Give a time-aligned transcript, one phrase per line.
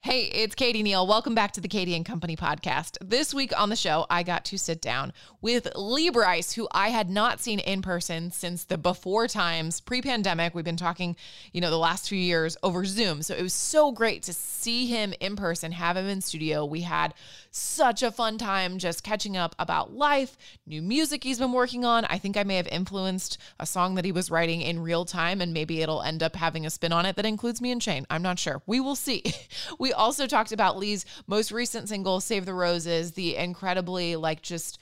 [0.00, 1.08] Hey, it's Katie Neal.
[1.08, 2.98] Welcome back to the Katie and Company podcast.
[3.00, 6.90] This week on the show, I got to sit down with Lee Brice, who I
[6.90, 10.54] had not seen in person since the before times, pre pandemic.
[10.54, 11.16] We've been talking,
[11.52, 13.22] you know, the last few years over Zoom.
[13.22, 16.64] So it was so great to see him in person, have him in studio.
[16.64, 17.12] We had
[17.50, 22.04] such a fun time just catching up about life, new music he's been working on.
[22.04, 25.40] I think I may have influenced a song that he was writing in real time,
[25.40, 28.06] and maybe it'll end up having a spin on it that includes me and Shane.
[28.10, 28.62] I'm not sure.
[28.66, 29.22] We will see.
[29.78, 34.78] We also talked about Lee's most recent single, Save the Roses, the incredibly, like, just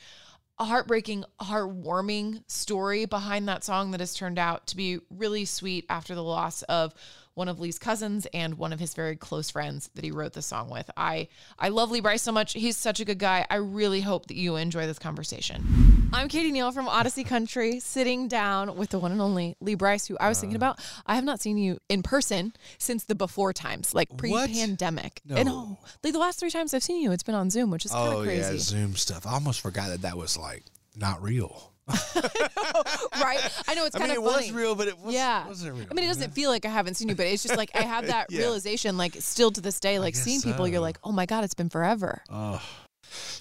[0.59, 5.85] a heartbreaking, heartwarming story behind that song that has turned out to be really sweet
[5.89, 6.95] after the loss of
[7.37, 10.41] one of Lee's cousins and one of his very close friends that he wrote the
[10.41, 10.91] song with.
[10.97, 12.55] I I love Lee Brice so much.
[12.55, 13.47] He's such a good guy.
[13.51, 16.09] I really hope that you enjoy this conversation.
[16.15, 20.07] I'm Katie Neal from Audacy Country, sitting down with the one and only Lee Brice,
[20.07, 20.81] who I was thinking about.
[21.05, 25.21] I have not seen you in person since the before times, like pre-pandemic.
[25.27, 25.37] No.
[25.37, 27.85] And oh, like the last three times I've seen you, it's been on Zoom, which
[27.85, 28.55] is kind of Oh crazy.
[28.55, 29.27] yeah, Zoom stuff.
[29.27, 30.63] I almost forgot that that was like
[30.97, 31.75] not real.
[31.89, 33.39] right?
[33.69, 34.47] I know it's I kind mean, of it funny.
[34.47, 35.47] was real, but it was, yeah.
[35.47, 35.87] wasn't real.
[35.91, 37.83] I mean, it doesn't feel like I haven't seen you, but it's just like I
[37.83, 38.41] have that Yeah.
[38.41, 41.55] realization, like still to this day, like seeing people, you're like, oh my god, it's
[41.55, 42.23] been forever.
[42.31, 42.61] Oh,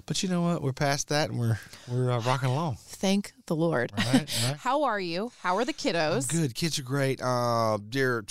[0.05, 0.61] but you know what?
[0.61, 2.77] We're past that, and we're we're uh, rocking along.
[2.81, 3.91] Thank the Lord.
[3.97, 4.13] Right,
[4.45, 4.55] right.
[4.59, 5.31] How are you?
[5.41, 6.29] How are the kiddos?
[6.29, 7.21] Good kids are great.
[7.21, 8.23] Uh, they're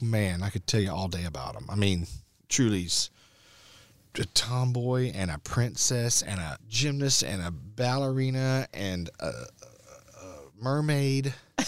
[0.00, 1.66] man, I could tell you all day about them.
[1.68, 2.06] I mean,
[2.48, 3.10] Trulee's
[4.16, 10.62] a tomboy and a princess and a gymnast and a ballerina and a, a, a
[10.62, 11.34] mermaid.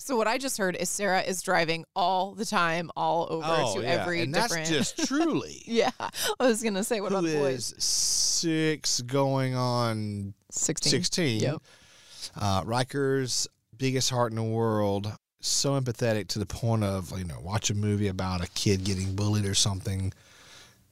[0.00, 3.76] So what I just heard is Sarah is driving all the time, all over oh,
[3.76, 3.88] to yeah.
[3.88, 4.68] every and different.
[4.68, 5.62] that's just Trulee.
[5.66, 7.72] yeah, I was gonna say what who about the boys?
[7.72, 10.90] is six going on Sixteen.
[10.90, 11.40] 16.
[11.40, 11.62] Yep.
[12.36, 15.12] Uh, Ryker's biggest heart in the world.
[15.40, 19.14] So empathetic to the point of, you know, watch a movie about a kid getting
[19.14, 20.12] bullied or something.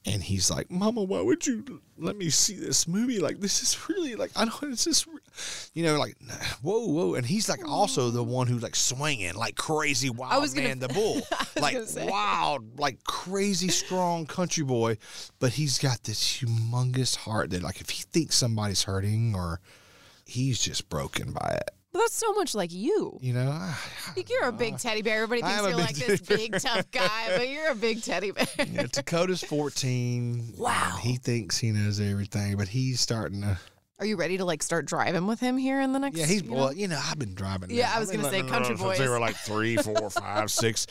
[0.05, 3.19] And he's like, Mama, why would you let me see this movie?
[3.19, 5.07] Like, this is really, like, I don't, it's just,
[5.73, 6.17] you know, like,
[6.61, 7.13] whoa, whoa.
[7.13, 10.79] And he's like also the one who's like swinging like crazy wild was gonna- man,
[10.79, 11.21] the bull.
[11.61, 11.77] like,
[12.09, 14.97] wild, like crazy strong country boy.
[15.39, 19.61] But he's got this humongous heart that, like, if he thinks somebody's hurting or
[20.25, 21.71] he's just broken by it.
[21.93, 23.19] But that's so much like you.
[23.21, 23.75] You know, I,
[24.17, 25.21] Like you're a big teddy bear.
[25.21, 28.47] Everybody thinks you're like this big tough guy, but you're a big teddy bear.
[28.57, 30.55] yeah, Takoda's 14.
[30.57, 30.97] Wow.
[30.99, 33.59] He thinks he knows everything, but he's starting to.
[33.99, 36.17] Are you ready to like start driving with him here in the next?
[36.17, 36.55] Yeah, he's you know?
[36.55, 36.73] well.
[36.73, 37.69] You know, I've been driving.
[37.69, 37.97] Yeah, now.
[37.97, 40.87] I was gonna say country since They were like three, four, five, six.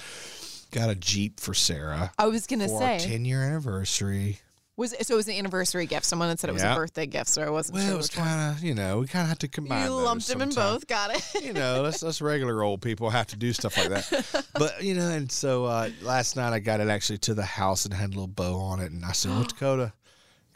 [0.70, 4.38] Got a Jeep for Sarah I was gonna say 10 year anniversary.
[4.76, 6.06] Was it, so it was an anniversary gift.
[6.06, 6.72] Someone had said it was Yeah.
[6.72, 7.94] a birthday gift, so I wasn't Well, sure.
[7.94, 9.84] it was kind of, you know, we kind of had to combine.
[9.84, 10.86] You lumped them in both.
[10.86, 11.42] Got it.
[11.44, 14.46] you know, us us regular old people have to do stuff like that.
[14.54, 17.84] But you know, and so uh, last night I got it actually to the house
[17.84, 19.92] and had a little bow on it, and I said, "Well, Takoda,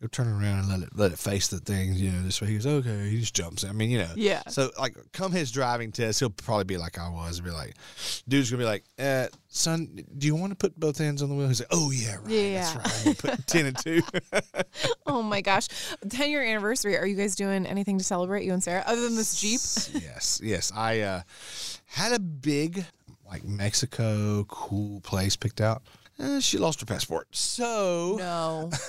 [0.00, 2.48] go turn around and let it let it face the thing." You know, this way.
[2.48, 3.64] He goes, "Okay." He just jumps.
[3.64, 4.42] I mean, you know, Yeah.
[4.48, 7.74] So like, come his driving test, he'll probably be like I was, be like,
[8.28, 11.34] dude's gonna be like, uh, "Son, do you want to put both hands on the
[11.34, 12.72] wheel?" He's like, "Oh yeah, right, Yeah.
[12.74, 14.02] that's right." Put ten and two.
[15.06, 15.68] oh my gosh,
[16.08, 16.96] ten year anniversary.
[16.96, 19.60] Are you guys doing anything to celebrate you and Sarah other than this Jeep?
[20.02, 20.72] yes, yes.
[20.74, 21.22] I uh,
[21.86, 22.84] had a big,
[23.28, 25.82] like Mexico cool place picked out.
[26.18, 28.70] Uh, she lost her passport, so No.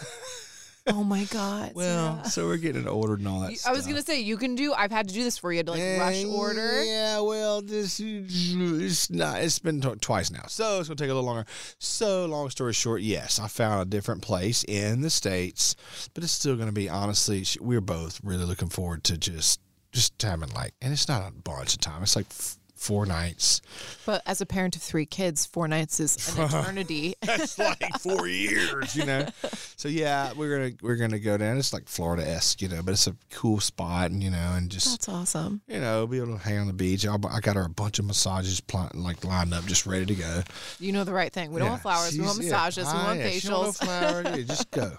[0.87, 1.71] oh my god.
[1.75, 2.29] well, Sarah.
[2.29, 3.51] so we're getting it ordered and all that.
[3.51, 4.73] You- I was gonna say you can do.
[4.73, 6.83] I've had to do this for you to like rush Uh, order.
[6.83, 9.41] Yeah, well, this it's not.
[9.41, 11.45] It's been tw- twice now, so it's gonna take a little longer.
[11.79, 15.75] So, long story short, yes, I found a different place in the states,
[16.13, 17.45] but it's still gonna be honestly.
[17.59, 19.59] We're both really looking forward to just
[19.93, 22.03] just having like, and it's not a bunch of time.
[22.03, 22.27] It's like
[22.77, 23.61] four nights.
[24.05, 27.15] But as a parent of three kids, four nights is an eternity.
[27.21, 29.27] That's like four years, you know.
[29.79, 31.57] So yeah, we're gonna we're gonna go down.
[31.59, 34.71] It's like Florida esque, you know, but it's a cool spot, and you know, and
[34.71, 35.61] just That's awesome.
[35.67, 37.05] you know, be able to hang on the beach.
[37.05, 40.15] I'll, I got her a bunch of massages pl- like lined up, just ready to
[40.15, 40.41] go.
[40.79, 41.51] You know the right thing.
[41.51, 42.17] We don't Yeah, want flowers.
[42.17, 42.49] We want yeah.
[42.49, 42.85] massages.
[42.85, 43.85] we Ah, want yeah, she don't want facials.
[43.85, 44.37] flowers.
[44.39, 44.91] Yeah, just go.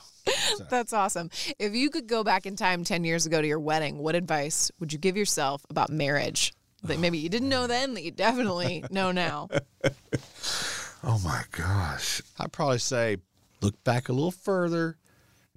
[0.56, 1.30] So, That's awesome.
[1.58, 4.70] If you could go back in time 10 years ago to your wedding, what advice
[4.78, 6.52] would you give yourself about marriage
[6.84, 9.48] that maybe you didn't know then that you definitely know now?
[11.04, 13.18] oh my gosh, I'd probably say
[13.60, 14.96] look back a little further,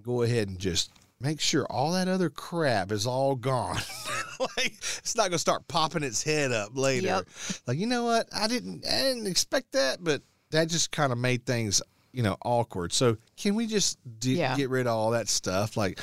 [0.01, 3.77] go ahead and just make sure all that other crap is all gone.
[4.57, 7.07] like it's not gonna start popping its head up later.
[7.07, 7.27] Yep.
[7.67, 8.27] Like you know what?
[8.35, 10.21] I didn't I didn't expect that, but
[10.51, 11.81] that just kind of made things
[12.11, 12.91] you know awkward.
[12.91, 14.55] So can we just d- Yeah.
[14.57, 15.77] get rid of all that stuff?
[15.77, 15.99] Like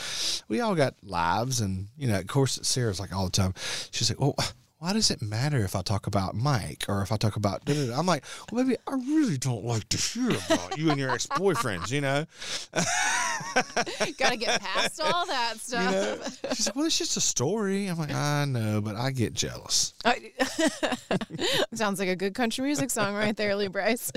[0.49, 3.55] we all got lives, and you know, of course, Sarah's like all the time.
[3.91, 4.37] She's like, well.
[4.81, 7.65] Why does it matter if I talk about Mike or if I talk about?
[7.65, 8.23] da, da, da?" I'm like,
[8.53, 11.91] well, maybe I really don't like to hear about you and your ex boyfriends.
[11.91, 12.25] You know,
[14.19, 15.93] Got to get past all that you stuff.
[15.93, 16.51] know.
[16.55, 17.89] She's like, well, it's just a story.
[17.89, 19.95] I'm like, I know, but I get jealous.
[21.75, 24.13] Sounds like a good country music song right there, Lee Brice.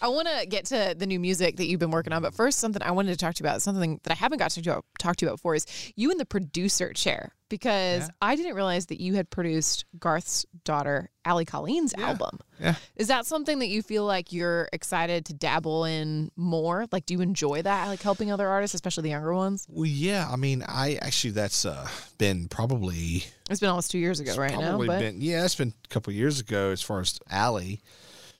[0.00, 2.60] I want to get to the new music that you've been working on, but first,
[2.60, 4.84] something I wanted to talk to you about, something that I haven't got to talk
[5.00, 5.66] talk to you about before, is
[5.96, 7.34] you in the producer chair.
[7.52, 8.08] Because Yeah.
[8.22, 12.08] I didn't realize that you had produced Garth's daughter, Allie Colleen's Yeah.
[12.08, 12.38] album.
[12.58, 12.76] Yeah.
[12.96, 16.86] Is that something that you feel like you're excited to dabble in more?
[16.90, 19.66] Like, do you enjoy that, like helping other artists, especially the younger ones?
[19.68, 20.26] Well, yeah.
[20.30, 24.58] I mean, I actually that's uh, been probably It's been almost two years ago, right
[24.58, 24.78] now.
[24.78, 27.82] But been yeah, it's been a couple years ago as far as Allie.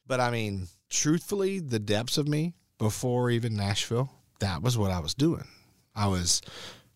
[0.07, 5.01] But I mean, truthfully, the depths of me before even Nashville, that was what I
[5.01, 5.45] was doing.
[5.95, 6.41] I was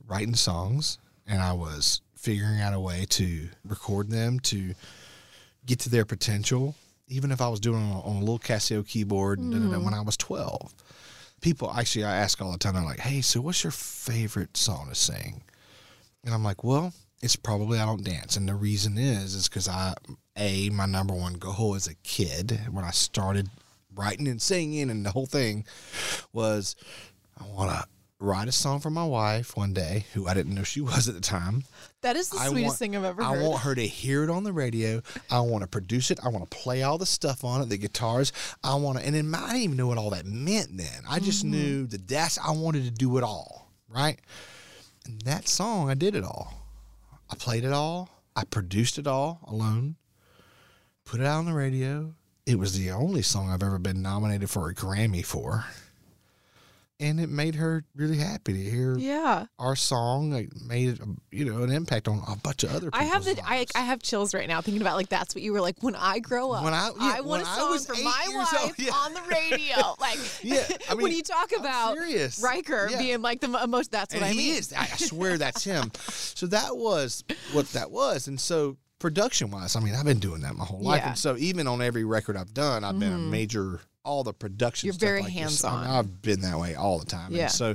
[0.06, 0.96] writing songs
[1.26, 4.74] and I was figuring out a way to record them to
[5.64, 6.74] get to their potential.
[7.06, 9.58] Even if I was doing it on, on a little Casio keyboard da, da, da,
[9.60, 9.84] mm-hmm.
[9.84, 10.74] when I was 12.
[11.40, 14.88] People actually, I ask all the time, they're like, hey, so what's your favorite song
[14.88, 15.40] to sing?
[16.24, 16.92] And I'm like, well,
[17.22, 18.36] it's probably I don't dance.
[18.36, 19.94] And the reason is, is because I,
[20.36, 23.48] A, my number one goal as a kid when I started
[23.94, 25.64] writing and singing and the whole thing
[26.32, 26.74] was
[27.40, 27.86] I want to
[28.18, 31.14] write a song for my wife one day, who I didn't know she was at
[31.14, 31.64] the time.
[32.02, 33.38] that is the I sweetest want- thing I've ever heard.
[33.38, 35.02] I want her to hear it on the radio.
[35.30, 36.18] I want to produce it.
[36.24, 38.32] I want to play all the stuff on it, the guitars.
[38.64, 41.02] I want to, and then I didn't even know what all that meant then.
[41.08, 41.50] I just Mm-hmm.
[41.52, 44.18] knew that that's, I wanted to do it all, right?
[45.04, 46.54] And that song, I did it all.
[47.30, 48.08] I played it all.
[48.34, 49.96] I produced it all alone,
[51.04, 52.14] put it out on the radio.
[52.46, 55.64] It was the only song I've ever been nominated for a Grammy for.
[56.98, 59.46] And it made her really happy to hear yeah.
[59.58, 60.98] our song like, made
[61.30, 62.98] you know an impact on a bunch of other people.
[62.98, 65.52] I have the I, I have chills right now thinking about like that's what you
[65.52, 66.64] were like when I grow up.
[66.64, 68.92] When I- yeah, want when a I song was for my wife old, yeah.
[68.92, 69.76] on the radio.
[70.00, 72.40] Like Yeah, I mean, when you talk I'm about serious.
[72.42, 72.98] Ryker Yeah.
[72.98, 74.54] being like the most that's what and I he mean.
[74.56, 74.72] is.
[74.72, 75.90] I I swear that's him.
[76.08, 80.40] So that was what that was, and so production wise, I mean, I've been doing
[80.40, 81.00] that my whole life.
[81.00, 81.08] Mm-hmm.
[81.10, 83.80] and so even on every record I've done, I've been a major.
[84.06, 84.86] All the production.
[84.86, 85.82] You're stuff very like hands-on.
[85.82, 87.32] I mean, I've been that way all the time.
[87.32, 87.42] Yeah.
[87.44, 87.74] And so,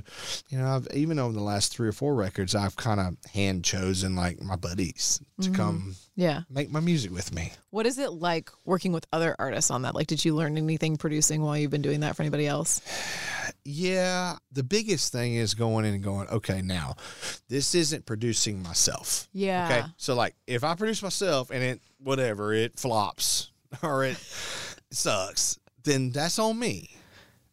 [0.50, 3.66] you know, I've even over the last three or four records, I've kind of hand
[3.66, 5.56] chosen like my buddies to Mm-hmm.
[5.56, 6.42] come Yeah.
[6.50, 7.51] make my music with me.
[7.72, 9.94] What is it like working with other artists on that?
[9.95, 12.81] Like, did you learn anything producing while you've been doing that for anybody else?
[13.63, 16.95] Yeah, the biggest thing is going in and going, okay, now
[17.48, 19.28] this isn't producing myself.
[19.33, 19.68] Yeah.
[19.69, 19.88] Okay.
[19.98, 23.51] So like if I produce myself and it whatever, it flops
[23.83, 24.18] or it
[24.92, 26.92] sucks, then that's on me.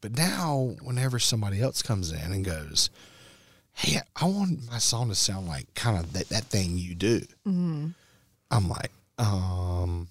[0.00, 2.90] But now whenever somebody else comes in and goes,
[3.72, 7.20] Hey, I want my song to sound like kind of that, that thing you do.
[8.50, 10.08] I'm like, um,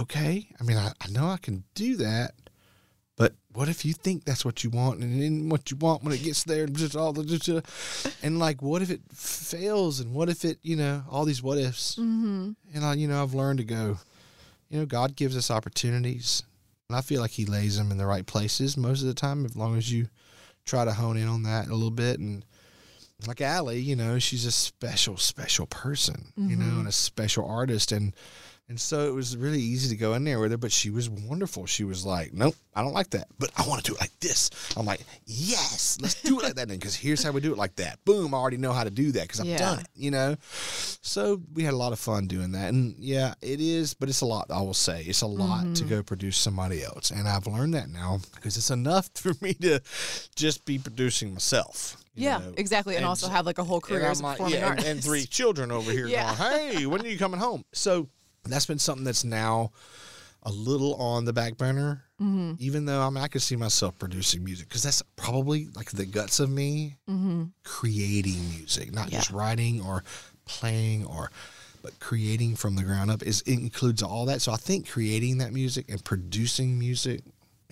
[0.00, 0.46] okay.
[0.60, 2.32] I mean, I, I know I can do that,
[3.16, 6.12] but what if you think that's what you want, and then what you want when
[6.12, 10.14] it gets there, and just all the, uh, and like, what if it fails, and
[10.14, 12.50] what if it, you know, all these what ifs, mm-hmm.
[12.72, 13.98] and I, you know, I've learned to go,
[14.70, 16.44] you know, God gives us opportunities,
[16.88, 19.44] and I feel like He lays them in the right places most of the time,
[19.44, 20.08] as long as you
[20.64, 22.44] try to hone in on that a little bit, and
[23.26, 26.78] like Allie, you know, she's a special, special person, you know, mm-hmm.
[26.80, 27.90] and a special artist.
[27.90, 28.14] And
[28.68, 31.08] and so it was really easy to go in there with her, but she was
[31.08, 31.64] wonderful.
[31.66, 33.28] She was like, Nope, I don't like that.
[33.38, 34.50] But I want to do it like this.
[34.76, 37.58] I'm like, Yes, let's do it like that then, because here's how we do it
[37.58, 38.04] like that.
[38.04, 39.58] Boom, I already know how to do that because I've Yeah.
[39.58, 40.36] done it, you know?
[41.00, 42.68] So we had a lot of fun doing that.
[42.68, 45.02] And yeah, it is, but it's a lot, I will say.
[45.02, 45.88] It's a lot to mm-hmm.
[45.88, 47.10] go produce somebody else.
[47.10, 49.80] And I've learned that now because it's enough for me to
[50.36, 51.96] just be producing myself.
[52.14, 52.52] you Yeah, know?
[52.58, 52.96] exactly.
[52.96, 54.88] And, also have like a whole career as a like, performing yeah, and, artist.
[54.88, 56.36] and three children over here Yeah.
[56.36, 58.08] going, "Hey, when are you coming home?" So
[58.44, 59.70] that's been something that's now
[60.44, 62.04] a little on the back burner.
[62.20, 62.54] Mm-hmm.
[62.58, 66.06] Even though I mean, I could see myself producing music because that's probably like the
[66.06, 66.96] guts of me
[67.64, 70.04] creating music, not just writing or
[70.44, 71.30] playing or.
[71.80, 74.42] But creating from the ground up is it includes all that.
[74.42, 77.22] So I think creating that music and producing music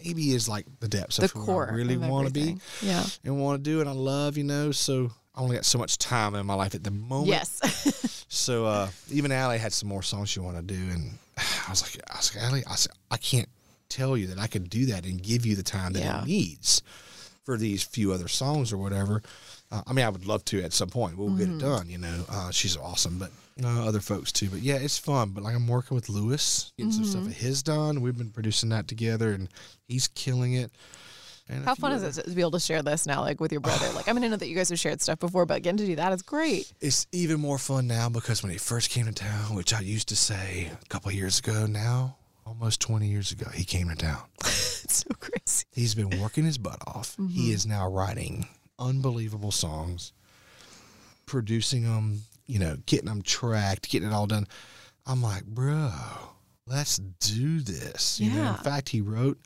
[0.03, 1.69] maybe is like the depths the of who core.
[1.69, 2.57] I really want to be.
[2.83, 3.05] Yeah.
[3.25, 4.71] and want to do and I love, you know.
[4.71, 7.28] So I only got so much time in my life at the moment.
[7.28, 8.12] Yes.
[8.28, 11.81] So uh, even Allie had some more songs she wanted to do, and I was
[11.83, 13.49] like, I was like, Allie, I, said, I can't
[13.88, 16.23] tell you that I could do that and give you the time that Yeah.
[16.23, 16.83] it needs
[17.45, 19.23] for these few other songs or whatever.
[19.71, 21.16] Uh, I mean, I would love to at some point.
[21.16, 21.88] We'll get it done.
[21.88, 23.31] You know, uh, she's awesome, but
[23.64, 24.49] uh, other folks too.
[24.50, 25.31] But yeah, it's fun.
[25.31, 28.00] But like I'm working with Lewis, getting some stuff of his done.
[28.00, 29.49] We've been producing that together, and
[29.87, 30.73] he's killing it.
[31.49, 33.61] And How fun is it to be able to share this now, like with your
[33.61, 33.88] brother?
[33.93, 35.87] Like, I mean, I know that you guys have shared stuff before, but getting to
[35.87, 36.73] do that is great.
[36.81, 40.09] It's even more fun now because when he first came to town, which I used
[40.09, 43.97] to say a couple of years ago, now almost 20 years ago, he came to
[43.97, 44.23] town.
[44.87, 45.65] It's so crazy.
[45.73, 47.17] He's been working his butt off.
[47.17, 47.53] He mm-hmm.
[47.55, 48.47] is now writing
[48.79, 50.12] unbelievable songs,
[51.26, 54.47] producing them, you know, getting them tracked, getting it all done.
[55.05, 55.91] I'm like, bro,
[56.69, 58.21] let's do this.
[58.21, 59.41] You know, in fact, he wrote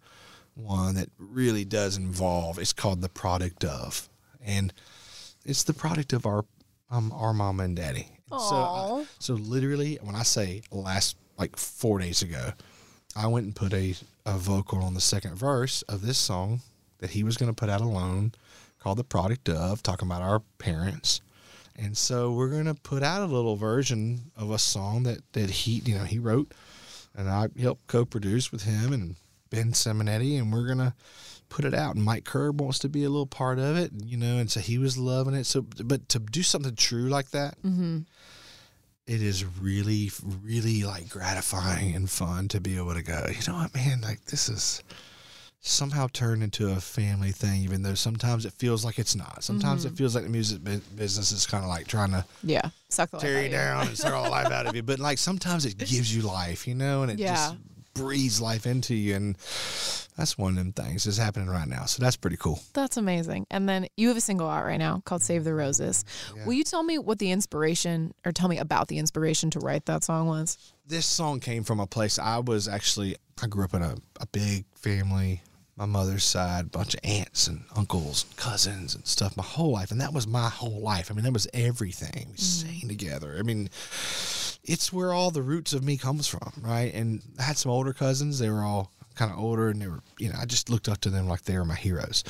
[0.62, 2.58] one that really does involve.
[2.58, 4.08] It's called "The Product of,"
[4.44, 4.72] and
[5.44, 6.44] it's the product of our
[6.90, 8.08] um, our mama and daddy.
[8.28, 9.00] So, Aw.
[9.00, 12.52] I, so literally, when I say last like four days ago,
[13.16, 13.94] I went and put a,
[14.26, 16.60] a vocal on the second verse of this song
[16.98, 18.32] that he was going to put out alone
[18.78, 21.20] called The Product of, talking about our parents.
[21.76, 25.50] And so we're going to put out a little version of a song that, that
[25.50, 26.52] he, you know, he wrote
[27.16, 29.16] and I helped co-produce with him and
[29.50, 30.94] Ben Simonetti and we're going to
[31.48, 31.96] put it out.
[31.96, 34.60] And Mike Curb wants to be a little part of it, you know, and so
[34.60, 35.44] he was loving it.
[35.44, 37.98] So, but to do something true like that, mm-hmm.
[39.06, 40.10] it is really,
[40.42, 44.24] really like gratifying and fun to be able to go, you know what, man, like
[44.26, 44.82] this is
[45.62, 49.44] somehow turned into a family thing, even though sometimes it feels like it's not.
[49.44, 49.96] Sometimes it mm-hmm.
[49.96, 52.70] feels like the music bu- business is kind of like trying to Yeah.
[52.88, 54.82] Suck tear you down and suck all the life out of you.
[54.82, 57.34] But like sometimes it gives you life, you know, and it Yeah.
[57.34, 57.56] just
[57.94, 59.14] breathes life into you.
[59.14, 59.36] And
[60.16, 61.84] that's one of them things that's happening right now.
[61.84, 62.60] So that's pretty cool.
[62.72, 63.46] That's amazing.
[63.50, 66.04] And then you have a single out right now called Save the Roses.
[66.44, 69.86] Will you tell me what the inspiration or tell me about the inspiration to write
[69.86, 70.56] that song was?
[70.90, 74.26] this song came from a place I was actually I grew up in a, a
[74.26, 75.40] big family.
[75.76, 79.90] My mother's side, bunch of aunts and uncles, and cousins and stuff my whole life.
[79.90, 81.10] And that was my whole life.
[81.10, 82.26] I mean, that was everything.
[82.28, 82.38] We mm.
[82.38, 83.36] sang together.
[83.38, 83.70] I mean,
[84.64, 86.92] it's where all the roots of me comes from, right?
[86.94, 88.38] And I had some older cousins.
[88.38, 90.98] They were all kind of older and they were, you know, I just looked up
[91.02, 92.24] to them like they were my heroes.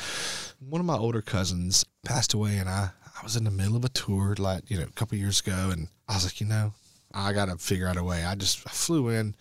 [0.60, 3.84] One of my older cousins passed away and I, I was in the middle of
[3.84, 6.72] a tour like, you know, a couple years ago and I was like, you know,
[7.12, 8.24] I got to figure out a way.
[8.24, 9.34] I just I flew in,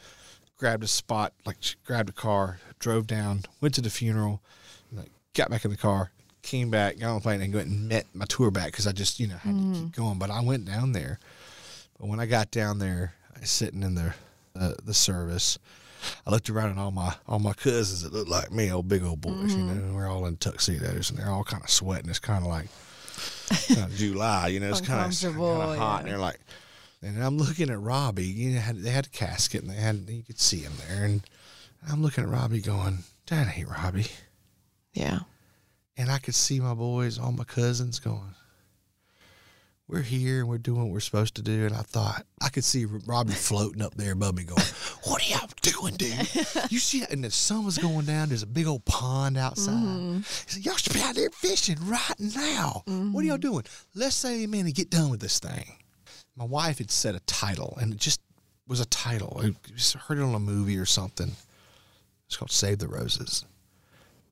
[0.57, 4.41] grabbed a spot, like grabbed a car, drove down, went to the funeral,
[4.91, 7.87] like, got back in the car, came back, got on the plane, and went and
[7.87, 9.95] met my tour back because I just, you know, had to keep mm.
[9.95, 10.19] going.
[10.19, 11.19] But I went down there.
[11.99, 14.13] But when I got down there, I was sitting in the
[14.55, 15.59] uh, the service.
[16.25, 19.03] I looked around at all my all my cousins that looked like me, old big
[19.03, 19.53] old boys.
[19.53, 22.09] You know, we're all in tuxedos and they're all kind of sweating.
[22.09, 22.67] It's kind of like
[23.67, 24.47] kind of July.
[24.47, 25.99] You know, it's kind of kind of hot, yeah.
[25.99, 26.39] and they're like.
[27.01, 28.25] And I'm looking at Robbie.
[28.25, 31.05] You know, had, they had a casket, and they had you could see him there.
[31.05, 31.21] And
[31.89, 34.07] I'm looking at Robbie, going, "That ain't Robbie."
[34.93, 35.19] Yeah.
[35.95, 38.35] And I could see my boys, all my cousins, going,
[39.89, 42.63] "We're here and we're doing what we're supposed to do." And I thought I could
[42.63, 44.61] see Robbie floating up there above me, going,
[45.03, 46.13] "What are y'all doing, dude?
[46.69, 48.29] You see that?" And the sun was going down.
[48.29, 49.73] There's a big old pond outside.
[49.73, 50.17] Mm-hmm.
[50.17, 52.83] He said, "Y'all should be out there fishing right now.
[52.85, 53.49] What are y'all mm-hmm.
[53.49, 53.63] doing?
[53.95, 55.75] Let's say amen and get done with this thing."
[56.39, 58.21] my wife had said a title, and it just
[58.65, 59.41] was a title.
[59.43, 59.53] I
[59.99, 61.33] heard it on a movie or something.
[62.27, 63.45] It's called Save the Roses.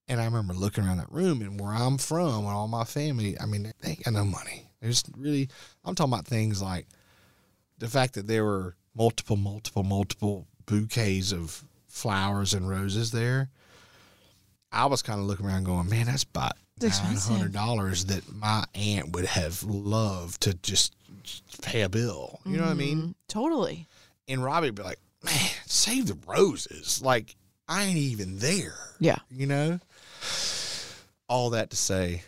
[0.08, 3.38] And I remember looking around that room, and where I'm from, and all my family,
[3.38, 4.67] I mean, they ain't got no money.
[4.82, 5.50] There's really,
[5.84, 6.88] I'm talking about things like
[7.80, 13.50] the fact that there were multiple, multiple, multiple bouquets of flowers and roses there.
[14.72, 17.36] I was kind of looking around going, man, that's about It's nine expensive.
[17.38, 20.94] hundred dollars that my aunt would have loved to just
[21.62, 22.40] pay a bill.
[22.46, 22.98] You know what I mean?
[23.02, 23.88] Mm, Totally.
[24.28, 25.34] And Robbie would be like, man,
[25.66, 27.02] save the roses.
[27.02, 27.36] Like,
[27.68, 28.76] I ain't even there.
[29.00, 29.18] Yeah.
[29.32, 29.80] You know?
[31.30, 32.24] All that to say,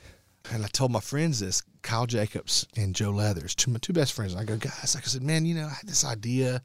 [0.51, 4.13] and I told my friends this, Kyle Jacobs and Joe Leathers, two my two best
[4.13, 4.35] friends.
[4.35, 6.61] I go, guys, like I said, man, you know, I had this idea,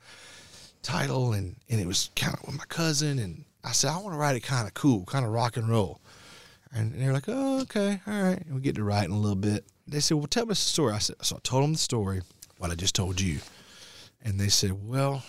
[0.83, 4.15] title, and and it was kind of with my cousin, and I said, I want
[4.15, 6.01] to write it kind of cool, kind of rock and roll.
[6.73, 8.45] And they're like, oh, okay, all right.
[8.45, 9.65] And we get to writing a little bit.
[9.87, 10.93] They said, well, tell us the story.
[10.93, 12.23] I said, so I told them the story,
[12.59, 13.39] what I just told you.
[14.25, 15.23] And they said, well,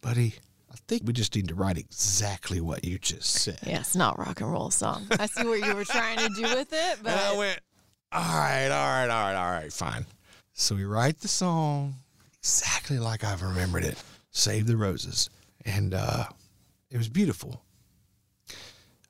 [0.00, 0.34] buddy,
[0.70, 3.58] I think we just need to write exactly what you just said.
[3.66, 5.06] Yeah, it's not rock and roll song.
[5.18, 7.60] I see what you were trying to do with it, but And I went,
[8.12, 10.06] all right, all right, all right, all right, fine.
[10.52, 11.94] So we write the song
[12.38, 14.02] exactly like I've remembered it.
[14.30, 15.30] Save the Roses.
[15.64, 16.24] And uh,
[16.90, 17.62] it was beautiful.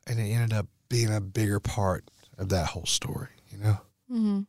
[0.07, 2.05] And it ended up being a bigger part
[2.39, 3.79] of that whole story, you know?
[4.11, 4.41] Mm-hmm.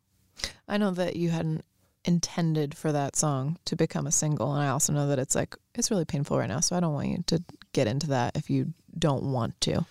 [0.68, 1.66] I know that you hadn't
[2.06, 5.56] intended for that song to become a single, and I also know that it's like
[5.80, 6.60] it's really painful right now.
[6.60, 7.44] So I don't want you to
[7.74, 9.86] get into that if you don't want to.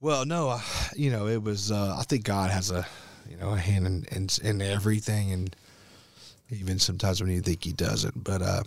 [0.00, 0.60] Well, no,
[0.94, 1.72] you know, it was.
[1.72, 2.86] Uh, I think God has a,
[3.28, 5.56] you know, a hand in, in in everything, and
[6.50, 8.22] even sometimes when you think He doesn't.
[8.22, 8.62] But uh,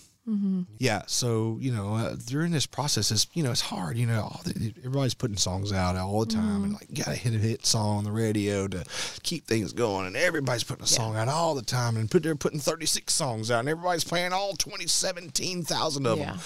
[0.77, 3.97] yeah, so you know, uh, during this process, is you know, it's hard.
[3.97, 7.33] You know, all the, everybody's putting songs out all the time, and like, gotta hit
[7.33, 8.85] a hit song on the radio to
[9.23, 12.35] keep things going, and everybody's putting a song out all the time, and put they're
[12.35, 16.31] putting thirty six songs out, and everybody's playing all twenty seventeen thousand of Yeah.
[16.31, 16.39] them.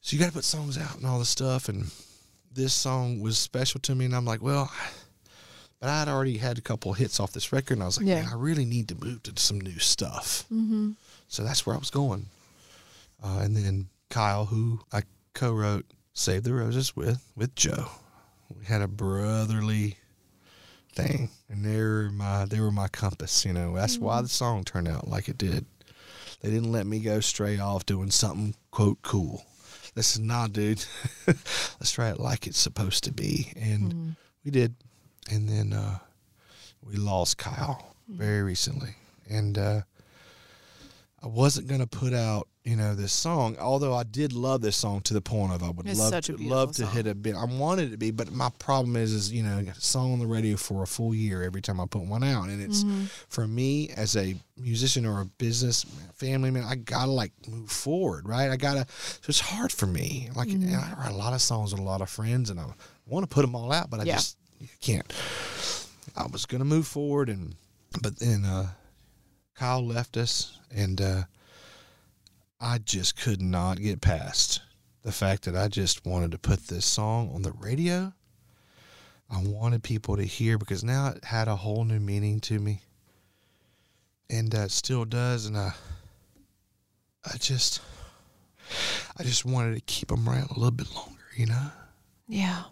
[0.00, 1.68] So you got to put songs out and all this stuff.
[1.68, 1.90] And
[2.54, 4.06] this song was special to me.
[4.06, 4.72] And I'm like, well,
[5.80, 7.74] but I'd already had a couple hits off this record.
[7.74, 8.22] And I was like, Yeah.
[8.22, 10.44] man, I really need to move to some new stuff.
[10.52, 10.92] Mm-hmm.
[11.28, 12.26] So that's where I was going.
[13.22, 15.02] Uh, and then Kyle, who I
[15.34, 17.88] co wrote Save the Roses with, with Joe,
[18.56, 19.96] we had a brotherly
[20.94, 21.30] thing.
[21.48, 23.74] And they were my, they were my compass, you know.
[23.74, 25.64] That's why the song turned out like it did.
[26.40, 29.44] They didn't let me go stray off doing something quote cool.
[29.94, 30.84] This is not, dude.
[31.26, 34.74] Let's try it like it's supposed to be, and we did.
[35.30, 35.98] And then uh,
[36.82, 38.94] we lost Kyle very recently,
[39.28, 39.80] and uh,
[41.22, 43.56] I wasn't gonna put out, you know, this song.
[43.58, 46.36] Although I did love this song to the point of I would It's love to
[46.36, 46.92] love to song.
[46.94, 47.34] hit a bit.
[47.34, 49.80] I wanted it to be, but my problem is, is you know, I got a
[49.80, 52.60] song on the radio for a full year every time I put one out, and
[52.60, 53.04] it's Mm-hmm.
[53.28, 55.84] for me as a musician or a business
[56.14, 58.50] family man, I gotta like move forward, right?
[58.50, 58.86] I gotta.
[58.90, 60.28] So it's hard for me.
[60.36, 60.74] Like Mm-hmm.
[60.74, 62.64] I write a lot of songs with a lot of friends, and I
[63.06, 64.16] want to put them all out, but I Yeah.
[64.16, 64.36] just
[64.82, 65.10] can't.
[66.16, 67.54] I was gonna move forward, and
[68.02, 68.68] but then uh,
[69.54, 71.22] Kyle left us, and uh,
[72.60, 74.60] I just could not get past
[75.04, 78.12] the fact that I just wanted to put this song on the radio.
[79.30, 82.82] I wanted people to hear because now it had a whole new meaning to me,
[84.28, 85.46] and uh, it still does.
[85.46, 85.72] And I,
[87.24, 87.80] I just,
[89.16, 91.70] I just wanted to keep them around a little bit longer, you know.
[92.26, 92.64] Yeah.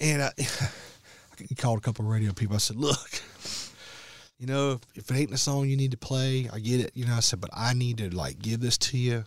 [0.00, 2.54] And I, I called a couple of radio people.
[2.54, 3.22] I said, "Look,
[4.38, 6.92] you know, if, if it ain't the song you need to play, I get it.
[6.94, 9.24] You know, I said, but I need to like give this to you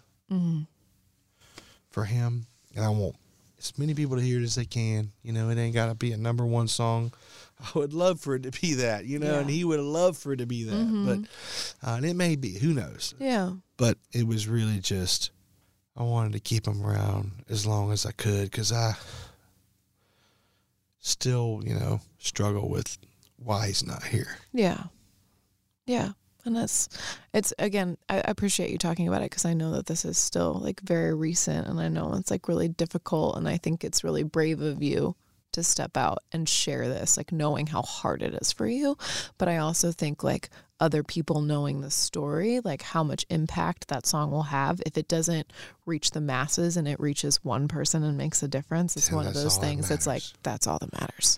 [1.89, 3.15] for him, and I want
[3.59, 5.11] as many people to hear it as they can.
[5.23, 7.11] You know, it ain't got to be a number one song.
[7.59, 10.33] I would love for it to be that, you know, and he would love for
[10.33, 11.27] it to be that,
[11.83, 12.57] but uh, and it may be.
[12.57, 13.13] Who knows?
[13.19, 13.51] Yeah.
[13.77, 15.29] but it was really just
[15.95, 18.93] I wanted to keep him around as long as I could because I
[20.99, 22.97] still, you know, struggle with
[23.37, 24.37] why he's not here.
[24.53, 24.83] Yeah.
[25.85, 26.11] Yeah.
[26.43, 26.89] And that's,
[27.33, 30.53] it's again, I appreciate you talking about it because I know that this is still
[30.53, 33.37] like very recent and I know it's like really difficult.
[33.37, 35.15] And I think it's really brave of you
[35.51, 38.97] to step out and share this, like knowing how hard it is for you.
[39.37, 44.07] But I also think like other people knowing the story, like how much impact that
[44.07, 45.51] song will have if it doesn't
[45.85, 48.95] reach the masses and it reaches one person and makes a difference.
[48.95, 51.37] It's Yeah, one of those all that things that's like, that's all that matters.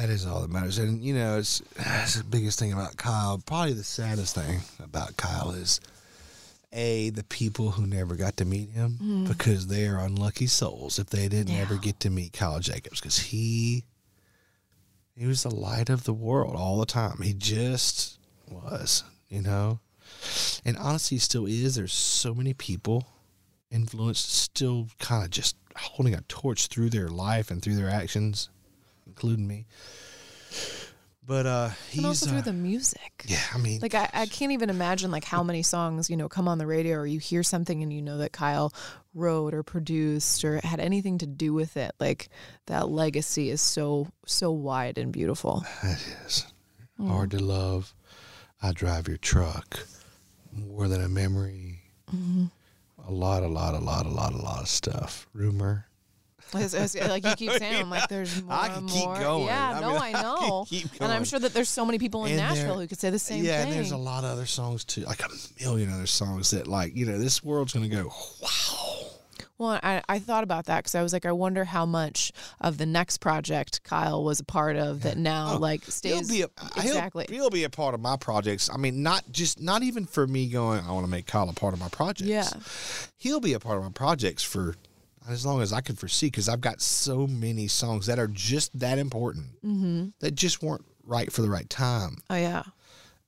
[0.00, 0.78] That is all that matters.
[0.78, 3.38] And you know, it's that's the biggest thing about Kyle.
[3.44, 5.78] Probably the saddest thing about Kyle is
[6.72, 9.24] a the people who never got to meet him mm-hmm.
[9.26, 13.18] because they are unlucky souls if they didn't ever get to meet Kyle Jacobs because
[13.18, 13.84] he
[15.14, 17.18] he was the light of the world all the time.
[17.22, 19.80] He just was, you know.
[20.64, 21.74] And honestly, he still is.
[21.74, 23.06] There's so many people
[23.70, 28.48] influenced, still kind of just holding a torch through their life and through their actions,
[29.20, 29.66] including me.
[31.26, 33.24] But uh, he's and also uh, through the music.
[33.26, 33.38] yeah.
[33.54, 36.48] I mean, Like I, I can't even imagine like how many songs, you know, come
[36.48, 38.72] on the radio or you hear something and you know that Kyle
[39.14, 41.92] wrote or produced or had anything to do with it.
[42.00, 42.30] Like
[42.66, 45.64] that legacy is so so wide and beautiful.
[45.82, 46.46] That is
[46.98, 47.94] hard to love.
[48.62, 49.86] I drive your truck.
[50.52, 51.82] More than a memory.
[52.12, 55.28] A lot, a lot, a lot, a lot, a lot of stuff.
[55.32, 55.86] Rumor.
[56.54, 59.18] As- as- like you keep saying, I'm like there's more I and keep more.
[59.18, 59.46] going.
[59.46, 60.64] Yeah, I no, mean, I I know.
[60.68, 62.98] keep And I'm sure that there's so many people in And Nashville there- who could
[62.98, 63.68] say the same yeah, thing.
[63.68, 65.28] and there's a lot of other songs too, like a
[65.62, 68.12] million other songs that, like, you know, this world's gonna go.
[68.42, 68.96] Wow.
[69.58, 72.32] Well, I, I thought about that because I was like, I wonder how much
[72.62, 76.30] of the next project Kyle was a part of that now oh, like He'll stays
[76.30, 76.46] Oh, be a,
[76.78, 77.26] exactly.
[77.28, 78.70] He'll, he'll be a part of my projects.
[78.72, 80.80] I mean, not just not even for me going.
[80.86, 82.22] I want to make Kyle a part of my projects.
[82.30, 82.48] Yeah.
[83.18, 84.76] he'll be a part of my projects for
[85.28, 88.78] as long as I can foresee because I've got so many songs that are just
[88.78, 90.08] that important mm-hmm.
[90.20, 92.18] that just weren't right for the right time.
[92.30, 92.62] Oh yeah.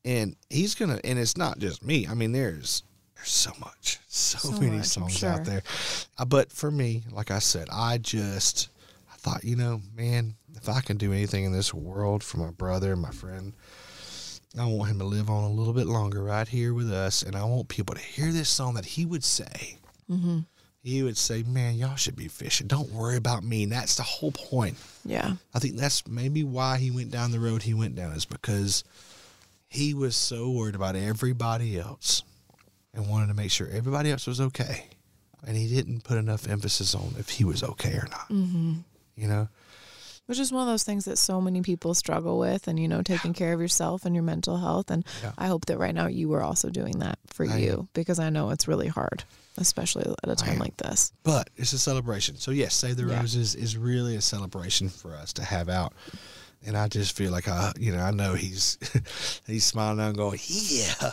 [0.05, 2.07] And he's gonna, and it's not just me.
[2.07, 2.83] I mean, there's
[3.17, 5.31] there's so much, so, So many much, songs sure.
[5.31, 5.63] out there.
[6.19, 8.69] Uh, but for me, like I said, I just
[9.13, 12.51] I thought, you know, man, if I can do anything in this world for my
[12.51, 13.53] brother and my friend.
[14.59, 17.35] I want him to live on a little bit longer right here with us, and
[17.35, 19.79] I want people to hear this song that he would say.
[20.11, 20.41] Mm-hmm.
[20.83, 22.67] He would say, "Man, y'all should be fishing.
[22.67, 24.77] Don't worry about me." And that's the whole point.
[25.05, 25.35] Yeah.
[25.55, 28.83] I think that's maybe why he went down the road he went down is because
[29.69, 32.23] he was so worried about everybody else
[32.95, 34.87] and wanted to make sure everybody else was okay.
[35.47, 38.29] And he didn't put enough emphasis on if he was okay or not.
[38.29, 38.75] Mm-hmm.
[39.17, 39.49] You know?
[40.27, 43.03] Which is one of those things that so many people struggle with, and you know,
[43.03, 44.91] taking care of yourself and your mental health.
[44.91, 45.33] And Yeah.
[45.37, 47.89] I hope that right now you are also doing that for I you am.
[47.93, 49.25] because I know it's really hard,
[49.59, 51.13] especially at a time like this.
[51.23, 52.37] But it's a celebration.
[52.37, 53.21] So, yes, Save the Yeah.
[53.21, 55.93] Roses is really a celebration for us to have out.
[56.65, 58.79] And I just feel like I, you know, I know he's
[59.47, 60.95] he's smiling and going, yeah,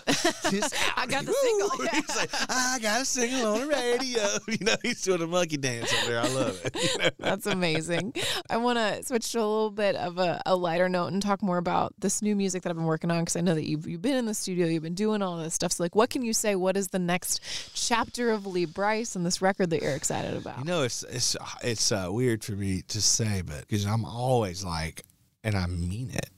[0.96, 1.70] I got the single.
[1.92, 4.24] He's like, I got a single on the radio.
[4.50, 6.20] You know, he's doing a monkey dance up there.
[6.20, 6.76] I love it.
[6.76, 7.10] You know?
[7.20, 8.14] That's amazing.
[8.50, 11.44] I want to switch to a little bit of a, a lighter note and talk
[11.44, 13.88] more about this new music that I've been working on because I know that you've,
[13.88, 15.72] you've been in the studio, you've been doing all this stuff.
[15.74, 16.56] So, like, what can you say?
[16.56, 17.42] What is the next
[17.74, 20.60] chapter of Lee Brice and this record that you're excited about?
[20.60, 24.64] You know, it's it's it's uh, weird for me to say, but because I'm always
[24.64, 25.04] like,
[25.44, 26.30] and I mean it,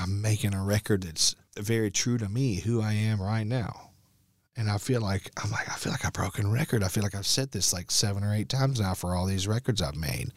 [0.00, 3.90] I'm making a record that's very true to me, who I am right now.
[4.56, 6.82] And I feel like I'm like I feel like a broken record.
[6.82, 9.46] I feel like I've said this like seven or eight times now for all these
[9.46, 10.32] records I've made.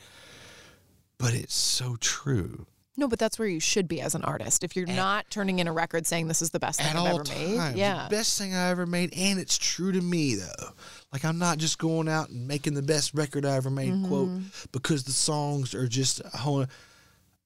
[1.18, 2.66] But it's so true.
[2.98, 4.64] no, but that's where you should be as an artist.
[4.64, 7.02] If you're not turning in a record saying this is the best thing at I've
[7.02, 10.36] all ever made, yeah, The best thing I ever made, and it's true to me
[10.36, 10.70] though.
[11.14, 14.28] Like I'm not just going out and making the best record I ever made, quote,
[14.28, 14.48] mm-hmm.
[14.74, 16.66] because the songs are just a whole.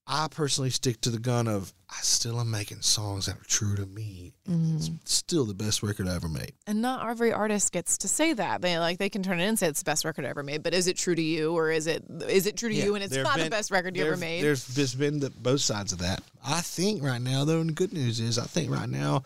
[0.06, 3.76] I personally stick to the gun of I still am making songs that are true
[3.76, 4.34] to me.
[4.46, 4.98] and It's mm-hmm.
[5.06, 6.54] still the best record I ever made.
[6.68, 8.62] and not every artist gets to say that.
[8.62, 10.44] They like they can turn it in and say it's the best record I ever
[10.44, 12.96] made, but is it true to you or is it is it true to you
[12.96, 14.44] and it's not have the best record you ever made?
[14.44, 16.22] There's, there's been the, both sides of that.
[16.46, 19.24] I think right now, though, and the good news is, I think right now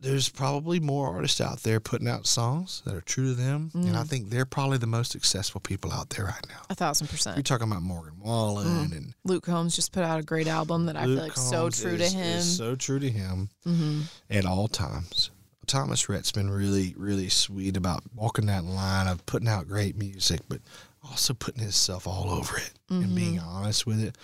[0.00, 3.84] there's probably more artists out there putting out songs that are true to them, and
[3.84, 3.96] Mm.
[3.96, 6.62] I think they're probably the most successful people out there right now.
[6.70, 7.36] A thousand percent.
[7.36, 10.96] You're talking about Morgan Wallen and Luke Combs just put out a great album that
[10.96, 12.40] I feel Luke like so true is- to him.
[12.42, 14.00] so true to him mm-hmm.
[14.30, 15.30] at all times.
[15.66, 20.40] Thomas Rhett's been really, really sweet about walking that line of putting out great music,
[20.48, 20.60] but
[21.04, 23.48] also putting himself all over it and being Mm-hmm.
[23.48, 24.16] honest with it.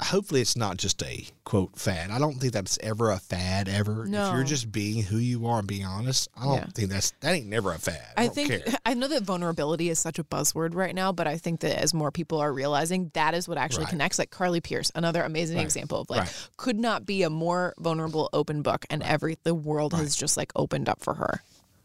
[0.00, 2.10] Hopefully, it's not just a quote fad.
[2.10, 4.04] I don't think that's ever a fad ever.
[4.06, 6.66] If you're just being who you are and being honest, I don't Yeah.
[6.74, 8.04] think that's that ain't never a fad.
[8.16, 8.74] I, I think care.
[8.84, 11.94] I know that vulnerability is such a buzzword right now, but I think that as
[11.94, 13.90] more people are realizing that is what actually Right.
[13.90, 14.18] connects.
[14.18, 15.62] Like Carly Pearce, another amazing Right.
[15.64, 16.48] example of like Right.
[16.56, 20.50] could not be a more vulnerable open book, and every the world has just like
[20.56, 21.42] opened up for her.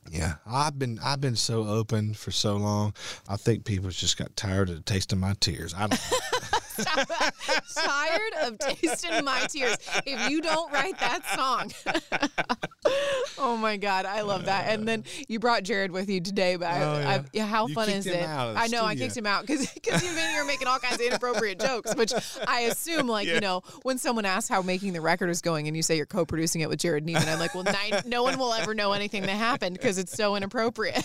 [0.09, 2.95] Yeah, I've been I've been so open for so long.
[3.27, 5.75] I think people just got tired of the taste of my tears.
[5.75, 6.01] I don't.
[7.75, 9.77] Tired of tasting my tears.
[10.05, 11.71] If you don't write that song.
[13.37, 14.05] oh my God.
[14.05, 14.69] I love that.
[14.69, 17.09] And then you brought Jerrod with you today, but I, Oh, yeah.
[17.09, 18.23] I, yeah, how You fun is it?
[18.23, 19.83] out of the I know I kicked him out because you've
[20.15, 22.13] been here making all kinds of inappropriate jokes, which
[22.47, 25.75] I assume, like, you know, when someone asks how making the record is going and
[25.75, 28.37] you say you're co producing it with Jerrod Niemann, I'm like, well, nine, no one
[28.39, 31.03] will ever know anything that happened because it's so inappropriate.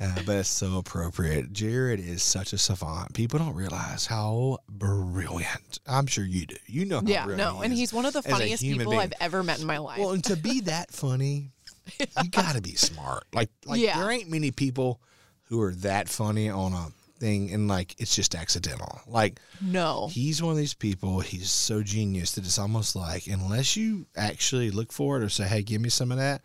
[0.00, 1.52] Yeah, but it's so appropriate.
[1.52, 3.12] Jared is such a savant.
[3.12, 5.80] People don't realize how brilliant.
[5.86, 6.56] I'm sure you do.
[6.66, 7.58] You know how yeah, brilliant no.
[7.60, 9.00] he And he's one of the funniest people being.
[9.00, 9.98] I've ever met in my life.
[9.98, 11.50] Well, and to be that funny,
[11.98, 13.24] you got to be smart.
[13.32, 13.98] Like, like Yeah.
[13.98, 15.00] there ain't many people
[15.44, 19.00] who are that funny on a thing, and like it's just accidental.
[19.06, 20.08] Like no.
[20.10, 21.20] he's one of these people.
[21.20, 25.46] He's so genius that it's almost like unless you actually look for it or say,
[25.46, 26.42] "Hey, give me some of that,"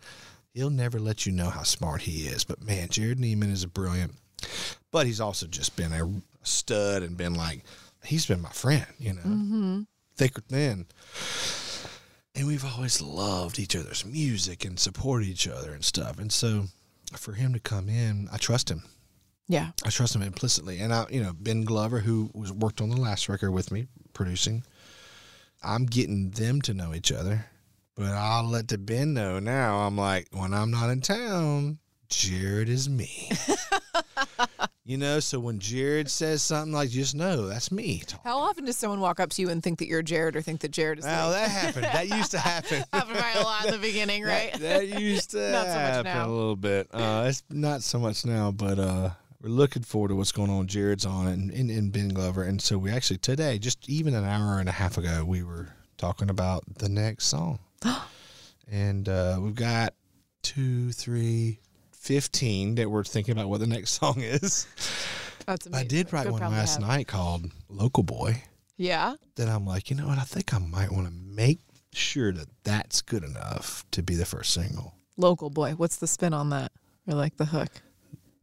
[0.52, 2.44] he'll never let you know how smart he is.
[2.44, 4.14] But man, Jerrod Niemann is a brilliant.
[4.92, 7.64] But he's also just been a stud and been like,
[8.06, 9.80] he's been my friend, you know, Mm-hmm.
[10.16, 10.86] thick or thin.
[12.34, 16.18] And we've always loved each other's music and supported each other and stuff.
[16.18, 16.66] And so
[17.16, 18.82] for him to come in, I trust him.
[19.48, 19.70] Yeah.
[19.84, 20.80] I trust him implicitly.
[20.80, 23.86] And I, you know, Ben Glover, who was worked on the last record with me,
[24.12, 24.64] producing,
[25.62, 27.46] I'm getting them to know each other.
[27.94, 29.78] But I'll let the Ben know now.
[29.78, 33.30] I'm like, when I'm not in town, Jerrod is me.
[34.84, 38.02] you know, so when Jerrod says something like, just know that's me.
[38.06, 38.20] talking.
[38.30, 40.60] How often does someone walk up to you and think that you're Jerrod or think
[40.60, 41.34] that Jerrod is Well, me?
[41.34, 41.84] that happened.
[41.84, 42.84] That used to happen.
[42.92, 44.52] happened by a lot in the beginning, right?
[44.52, 46.26] That, that used to Not so much happen now.
[46.26, 46.88] a little bit.
[46.92, 49.10] Uh, it's not so much now, but uh,
[49.42, 50.66] we're looking forward to what's going on.
[50.66, 52.44] Jerrod's on it and, and, and Ben Glover.
[52.44, 55.68] And so we actually today, just even an hour and a half ago, we were
[55.98, 57.58] talking about the next song.
[58.70, 59.94] and uh, we've got
[60.42, 61.58] two, three,
[62.06, 64.66] 15 that we're thinking about what the next song is.
[65.44, 65.84] That's amazing.
[65.84, 66.86] I did write Could one last have.
[66.86, 68.42] night called Local Boy.
[68.76, 69.14] Yeah.
[69.34, 70.18] Then I'm like, you know what?
[70.18, 71.58] I think I might want to make
[71.92, 74.94] sure that that's good enough to be the first single.
[75.16, 75.72] Local boy.
[75.72, 76.70] What's the spin on that?
[77.08, 77.70] Or like the hook?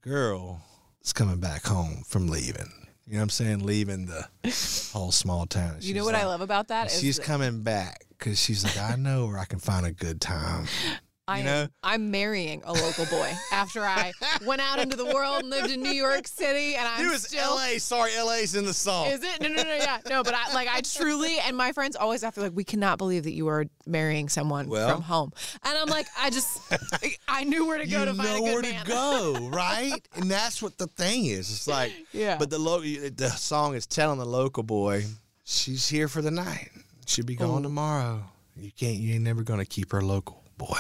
[0.02, 0.62] girl
[1.02, 2.72] is coming back home from leaving.
[3.08, 3.66] You know what I'm saying?
[3.66, 4.28] Leaving the
[4.92, 5.78] whole small town.
[5.80, 6.92] You know what I love about that?
[6.92, 10.20] She's that coming back because she's like, I know where I can find a good
[10.20, 10.68] time.
[11.26, 11.68] I you am, know?
[11.84, 14.12] I'm marrying a local boy after I
[14.46, 17.24] went out into the world and lived in New York City, and I'm it was
[17.24, 17.58] still.
[17.58, 17.78] L.A.
[17.80, 19.08] Sorry, L.A.'s in the song.
[19.08, 19.40] Is it?
[19.42, 20.22] No, no, no, yeah, no.
[20.24, 23.32] But I like, I truly, and my friends always after like, we cannot believe that
[23.32, 24.90] you are marrying someone Well.
[24.92, 25.32] from home,
[25.64, 26.60] and I'm like, I just,
[27.30, 28.84] I knew where to go to find a good where man.
[28.86, 30.02] to go, right?
[30.16, 31.50] and that's what the thing is.
[31.50, 32.38] It's like, Yeah.
[32.38, 35.06] But the lo- the song is telling the local boy
[35.46, 36.70] she's here for the night.
[37.06, 38.24] She'll be gone tomorrow.
[38.58, 38.98] You can't.
[38.98, 40.80] You ain't never gonna keep her local, boy.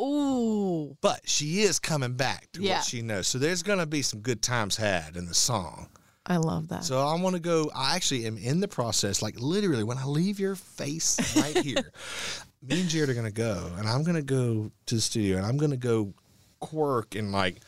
[0.00, 2.76] Ooh, But she is coming back to Yeah.
[2.76, 3.26] what she knows.
[3.26, 5.88] So there's gonna be some good times had in the song.
[6.26, 6.84] I love that.
[6.84, 7.70] So I want to go.
[7.74, 11.92] I actually am in the process, like literally, when I leave your face right here,
[12.62, 15.56] me and Jerrod are gonna go, and I'm gonna go to the studio, and I'm
[15.56, 16.12] gonna go
[16.60, 17.60] quirk and like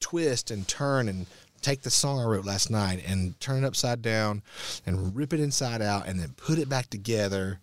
[0.00, 1.26] twist and turn and
[1.62, 4.42] take the song I wrote last night and turn it upside down
[4.84, 7.60] and rip it inside out, and then put it back together.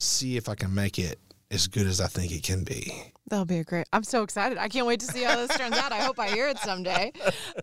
[0.00, 1.18] See if I can make it
[1.50, 3.12] as good as I think it can be.
[3.28, 3.86] That'll be a great.
[3.92, 4.58] I'm so excited.
[4.58, 5.92] I can't wait to see how this turns out.
[5.92, 7.12] I hope I hear it someday.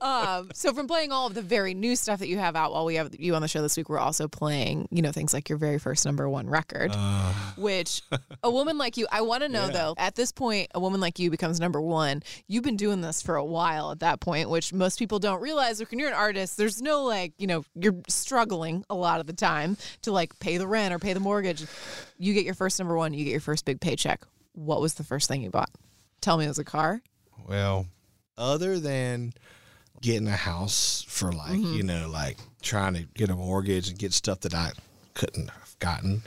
[0.01, 2.86] Um, so, from playing all of the very new stuff that you have out while
[2.86, 5.49] we have you on the show this week, we're also playing, you know, things like
[5.49, 6.91] your very first number one record,
[7.58, 8.01] which
[8.43, 9.71] a woman like you, I want to know Yeah.
[9.71, 12.21] though, at this point, a woman like you becomes number one.
[12.47, 15.80] You've been doing this for a while at that point, which most people don't realize.
[15.80, 19.28] Like, when you're an artist, there's no like, you know, you're struggling a lot of
[19.28, 21.65] the time to like pay the rent or pay the mortgage.
[22.17, 24.21] You get your first number one, you get your first big paycheck.
[24.56, 25.70] What was the first thing you bought?
[26.22, 27.02] Tell me it was a car.
[27.48, 27.88] Well,
[28.38, 29.34] other than
[30.02, 31.74] getting a house for like, mm-hmm.
[31.74, 34.72] you know, like trying to get a mortgage and get stuff that I
[35.13, 36.22] couldn't have gotten,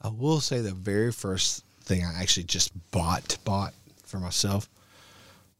[0.00, 4.68] I will say the very first thing I actually just bought bought for myself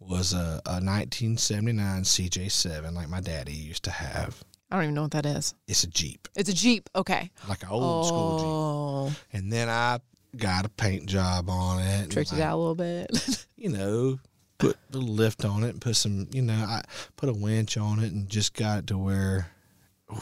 [0.00, 4.42] was a, a 1979 CJ7 like my daddy used to have.
[4.70, 5.54] I don't even know what that is.
[5.68, 6.90] It's a Jeep, It's a Jeep.
[6.96, 7.30] Okay.
[7.48, 9.18] like an old school Oh, Jeep.
[9.32, 10.00] And then I
[10.38, 12.10] got a paint job on it.
[12.10, 13.46] tricked it I- out a little bit.
[13.56, 14.18] you know,
[14.58, 16.82] put a lift on it and put some, you know, I
[17.16, 19.48] put a winch on it and just got it to where,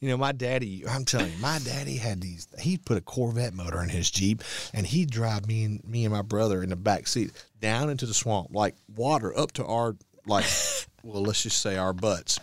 [0.00, 3.54] you know, my daddy, I'm telling you, my daddy had these, he put a Corvette
[3.54, 6.76] motor in his Jeep and he'd drive me and me and my brother in the
[6.76, 10.46] back seat down into the swamp, like water up to our, like,
[11.02, 12.38] well, let's just say our butts.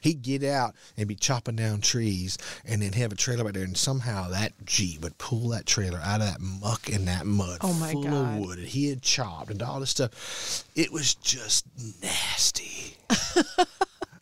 [0.00, 3.64] He'd get out and be chopping down trees and then have a trailer back there.
[3.64, 7.58] And somehow that Jeep would pull that trailer out of that muck and that mud
[7.62, 8.12] Oh, my full God.
[8.12, 8.58] of wood.
[8.58, 10.64] And he had chopped and all this stuff.
[10.74, 11.66] It was just
[12.02, 12.96] nasty.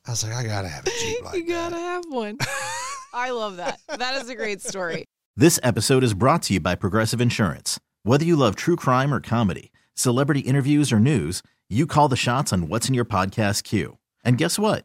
[0.06, 1.80] I was like, I got to have a Jeep like you gotta that.
[1.80, 2.38] have one.
[3.12, 3.80] I love that.
[3.88, 5.04] That is a great story.
[5.36, 7.80] This episode is brought to you by Progressive Insurance.
[8.02, 12.52] Whether you love true crime or comedy, celebrity interviews or news, you call the shots
[12.52, 13.98] on what's in your podcast queue.
[14.24, 14.84] And guess what?